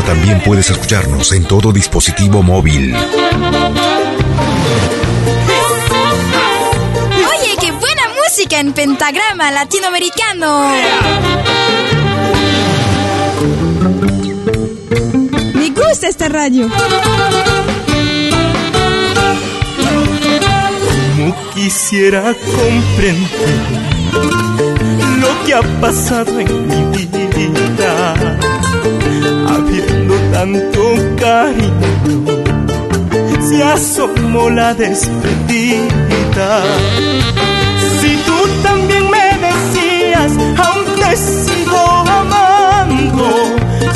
[0.00, 2.94] Ahora también puedes escucharnos en todo dispositivo móvil.
[7.28, 10.72] Oye, qué buena música en pentagrama latinoamericano.
[15.54, 16.70] Me gusta esta radio.
[21.16, 23.60] ¿Cómo quisiera comprender
[25.18, 27.19] lo que ha pasado en mi vida?
[30.40, 30.82] Tanto
[31.18, 32.24] cariño,
[33.46, 36.62] se asomó la despedida.
[38.00, 40.32] Si tú también me decías,
[40.64, 41.78] aún te sigo
[42.20, 43.26] amando,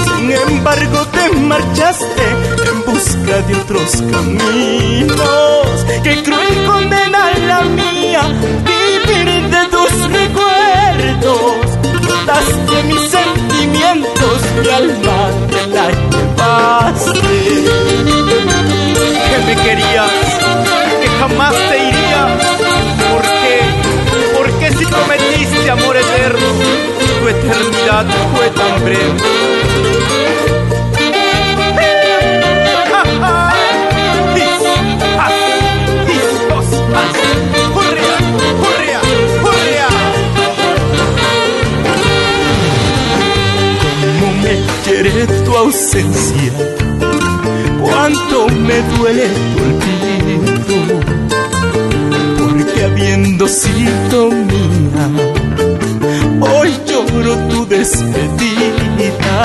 [0.05, 2.27] sin embargo te marchaste
[2.71, 5.67] en busca de otros caminos.
[6.03, 8.23] Qué cruel condena la mía,
[8.69, 11.67] vivir de tus recuerdos.
[12.07, 15.19] Notaste mis sentimientos, mi alma
[15.51, 16.34] te la
[19.31, 20.11] Que me querías,
[21.01, 22.27] que jamás te iría.
[23.11, 23.61] ¿Por qué?
[24.37, 26.47] Porque si prometiste amor eterno,
[27.21, 28.07] tu eternidad
[28.37, 29.64] fue tan breve.
[44.95, 46.53] Quiere tu ausencia,
[47.81, 51.01] cuánto me duele tu olvido,
[52.39, 55.07] porque habiendo sido mía,
[56.41, 59.37] hoy lloro tu despedida.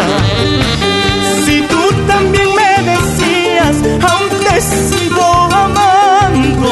[1.44, 3.76] Si tú también me decías,
[4.08, 6.70] aún te sigo amando,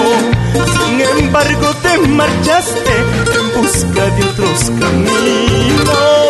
[0.53, 2.93] sin embargo te marchaste
[3.39, 6.26] en busca de otros caminos.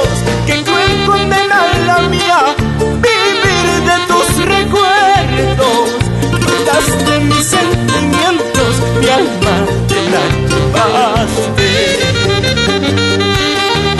[7.27, 9.55] Mis sentimientos, mi alma
[9.87, 11.69] te la llevaste.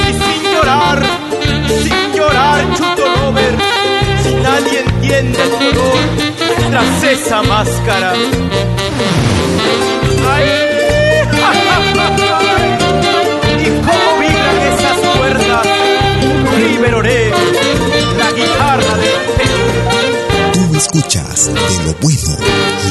[0.07, 0.99] Y sin llorar,
[1.83, 3.55] sin llorar, chuto lover,
[4.23, 5.99] si nadie entiende el dolor
[6.69, 8.13] tras esa máscara.
[10.29, 10.66] ¡Ay!
[21.23, 22.37] De lo bueno,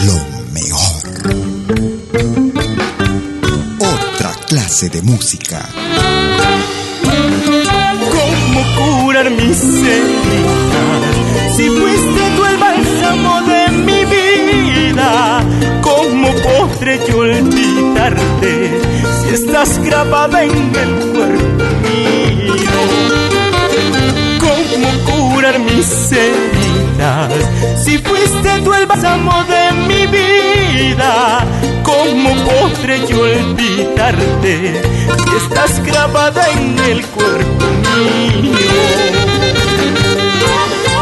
[0.04, 0.14] lo
[0.52, 1.02] mejor.
[3.78, 5.68] Otra clase de música.
[8.10, 11.56] ¿Cómo curar mis heridas?
[11.56, 15.44] Si fuiste tú el bálsamo de mi vida,
[15.82, 18.80] ¿cómo podré yo olvidarte
[19.22, 22.54] si estás grabada en el cuerpo mío?
[24.40, 26.75] ¿Cómo curar mis heridas?
[27.84, 31.44] Si fuiste tú el bálsamo de mi vida,
[31.82, 34.82] ¿cómo podré yo olvidarte
[35.28, 37.64] si estás grabada en el cuerpo
[37.96, 38.56] mío?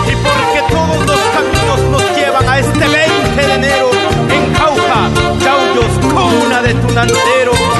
[0.06, 3.90] Y porque todos los caminos nos llevan a este 20 de enero
[4.30, 5.10] en Cauca,
[5.42, 7.73] Chaullos, cuna de Tunantero.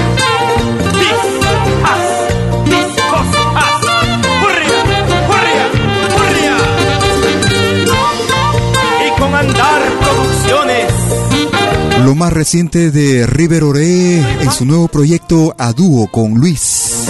[12.05, 17.07] Lo más reciente de River Oré en su nuevo proyecto a dúo con Luis.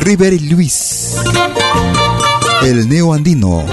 [0.00, 1.16] River y Luis.
[2.62, 3.64] El neo andino.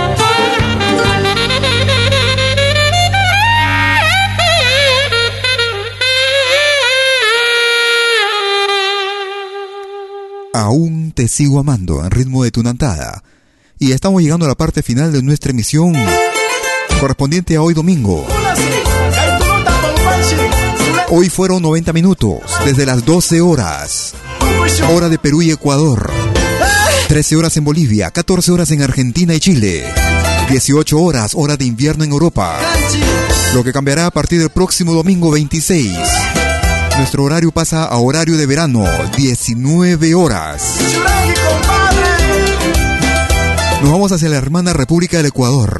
[10.53, 13.21] Aún te sigo amando en ritmo de tu nantada.
[13.79, 15.93] Y estamos llegando a la parte final de nuestra emisión
[17.01, 18.25] correspondiente a hoy domingo.
[21.15, 24.15] Hoy fueron 90 minutos, desde las 12 horas,
[24.89, 26.09] hora de Perú y Ecuador,
[27.07, 29.85] 13 horas en Bolivia, 14 horas en Argentina y Chile,
[30.49, 32.57] 18 horas, hora de invierno en Europa,
[33.53, 35.95] lo que cambiará a partir del próximo domingo 26.
[36.97, 38.83] Nuestro horario pasa a horario de verano,
[39.15, 40.63] 19 horas.
[43.83, 45.79] Nos vamos hacia la hermana República del Ecuador.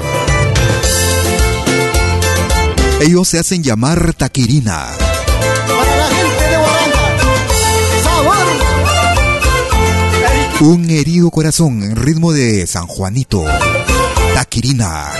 [3.01, 4.91] Ellos se hacen llamar Taquirina.
[10.61, 13.44] Un herido corazón en ritmo de San Juanito.
[14.34, 15.11] Taquirina.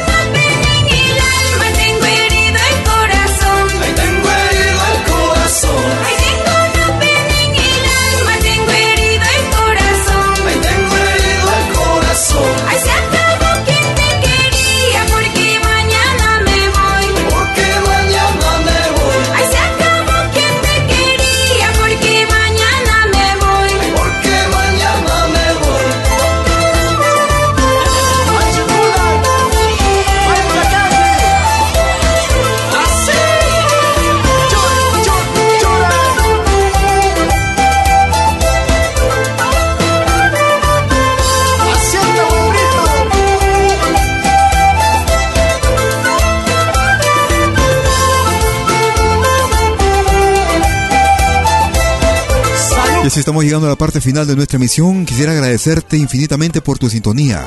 [53.14, 55.06] Así estamos llegando a la parte final de nuestra emisión.
[55.06, 57.45] Quisiera agradecerte infinitamente por tu sintonía.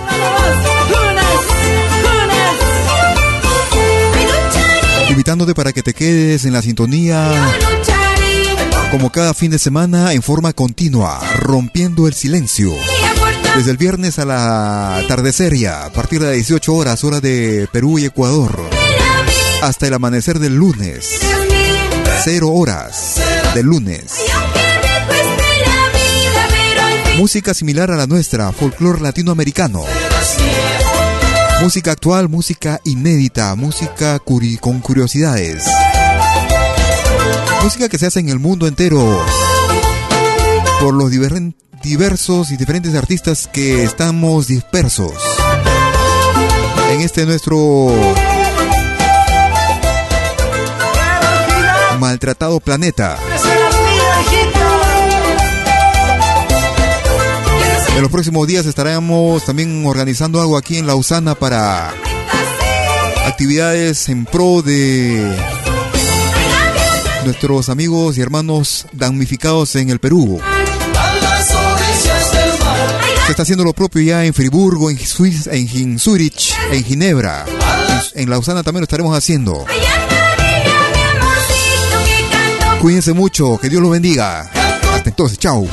[5.10, 7.32] Invitándote para que te quedes en la sintonía
[8.92, 12.72] como cada fin de semana en forma continua, rompiendo el silencio.
[13.56, 15.02] Desde el viernes a la
[15.52, 18.56] ya, a partir de las 18 horas, hora de Perú y Ecuador,
[19.62, 21.18] hasta el amanecer del lunes.
[22.22, 23.20] Cero horas
[23.52, 24.12] del lunes.
[27.16, 29.82] Música similar a la nuestra, folclore latinoamericano.
[31.62, 35.64] Música actual, música inédita, música con curiosidades.
[37.62, 39.24] Música que se hace en el mundo entero
[40.80, 41.10] por los
[41.82, 45.12] diversos y diferentes artistas que estamos dispersos
[46.92, 47.94] en este nuestro
[51.98, 53.16] maltratado planeta.
[57.96, 61.94] En los próximos días estaremos también organizando algo aquí en Lausana para
[63.26, 65.34] actividades en pro de
[67.24, 70.38] nuestros amigos y hermanos damnificados en el Perú.
[73.24, 77.46] Se está haciendo lo propio ya en Friburgo, en, Suiza, en Zurich, en Ginebra.
[78.14, 79.64] En, Lausana también lo estaremos haciendo.
[82.82, 84.50] Cuídense mucho, que Dios los bendiga.
[84.92, 85.66] Hasta entonces, chao.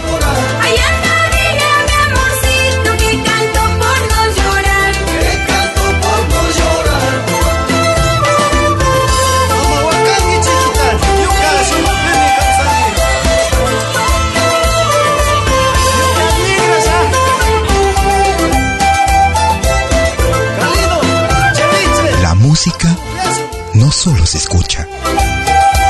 [22.54, 22.96] Música
[23.74, 24.88] no solo se escucha,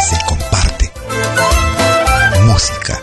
[0.10, 0.90] se comparte.
[2.46, 3.03] Música,